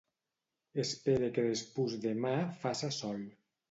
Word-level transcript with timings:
Espere 0.85 1.31
que 1.37 1.45
despús 1.51 1.97
demà 2.09 2.35
faça 2.67 2.95
sol. 3.03 3.27